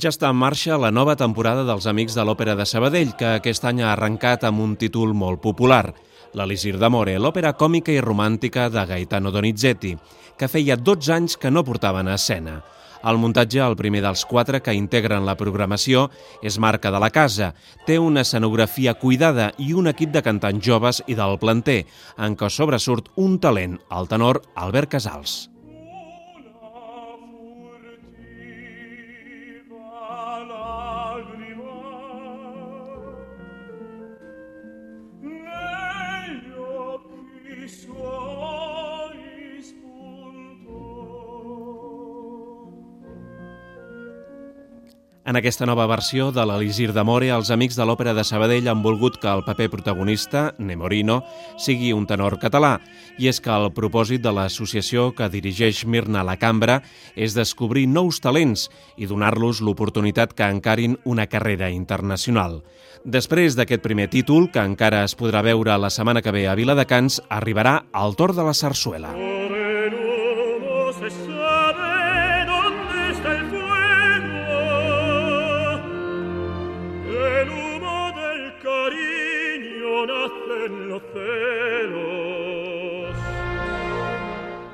[0.00, 3.66] Ja està en marxa la nova temporada dels Amics de l'Òpera de Sabadell, que aquest
[3.68, 5.92] any ha arrencat amb un títol molt popular,
[6.32, 9.92] l'Elisir d'Amore, l'òpera còmica i romàntica de Gaetano Donizetti,
[10.40, 12.62] que feia 12 anys que no portaven a escena.
[13.04, 16.08] El muntatge, el primer dels quatre que integren la programació,
[16.40, 17.52] és marca de la casa.
[17.84, 21.82] Té una escenografia cuidada i un equip de cantants joves i del planter,
[22.16, 25.51] en què sobresurt un talent, el tenor Albert Casals.
[45.24, 49.20] En aquesta nova versió de l'Elisir d'Amore, els amics de l'Òpera de Sabadell han volgut
[49.22, 51.20] que el paper protagonista, Nemorino,
[51.62, 52.72] sigui un tenor català,
[53.22, 56.80] i és que el propòsit de l'associació que dirigeix Mirna a la cambra
[57.14, 58.66] és descobrir nous talents
[58.98, 62.64] i donar-los l'oportunitat que encarin una carrera internacional.
[63.04, 67.22] Després d'aquest primer títol, que encara es podrà veure la setmana que ve a Viladecans,
[67.30, 69.14] arribarà el torn de la sarsuela.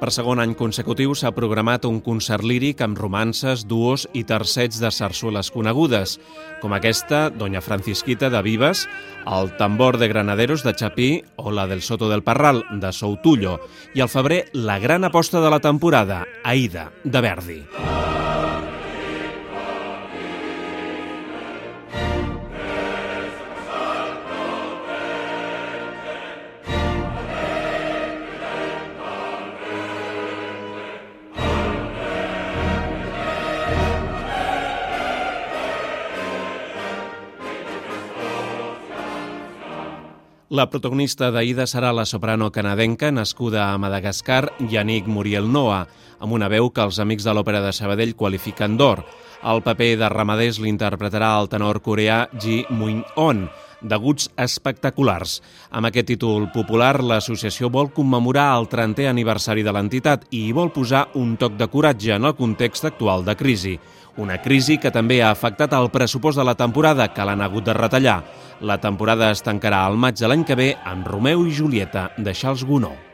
[0.00, 4.88] Per segon any consecutiu s'ha programat un concert líric amb romances, duos i tercets de
[4.96, 6.16] sarsueles conegudes,
[6.62, 8.86] com aquesta, Doña Francisquita de Vives,
[9.28, 13.58] el Tambor de Granaderos de Chapí o la del Soto del Parral de Soutullo,
[13.92, 17.60] i al febrer la gran aposta de la temporada, Aida, de Verdi.
[40.50, 45.84] La protagonista d'Aida serà la soprano canadenca nascuda a Madagascar, Yannick Muriel Noa,
[46.18, 49.04] amb una veu que els amics de l'Òpera de Sabadell qualifiquen d'or.
[49.46, 53.44] El paper de Ramadés l'interpretarà el tenor coreà Ji Muin-on,
[53.82, 55.40] deguts espectaculars.
[55.70, 60.72] Amb aquest títol popular, l'associació vol commemorar el 30è aniversari de l'entitat i hi vol
[60.74, 63.76] posar un toc de coratge en el context actual de crisi.
[64.20, 67.76] Una crisi que també ha afectat el pressupost de la temporada, que l'han hagut de
[67.76, 68.22] retallar.
[68.60, 72.34] La temporada es tancarà al maig de l'any que ve amb Romeu i Julieta de
[72.34, 73.09] Charles Gounod.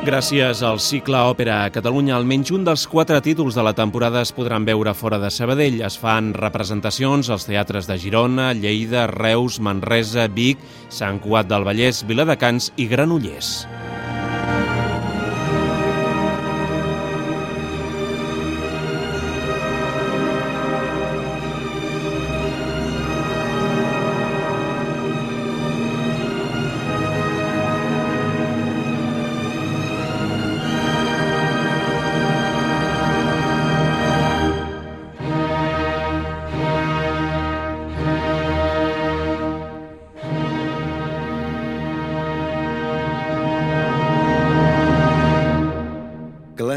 [0.00, 4.32] Gràcies al cicle Òpera a Catalunya, almenys un dels quatre títols de la temporada es
[4.32, 5.76] podran veure fora de Sabadell.
[5.84, 12.00] Es fan representacions als teatres de Girona, Lleida, Reus, Manresa, Vic, Sant Cuat del Vallès,
[12.08, 13.52] Viladecans i Granollers.